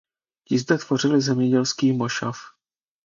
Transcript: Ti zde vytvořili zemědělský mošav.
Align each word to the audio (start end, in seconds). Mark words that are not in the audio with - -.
Ti 0.47 0.57
zde 0.59 0.77
vytvořili 0.77 1.21
zemědělský 1.21 1.93
mošav. 1.93 2.35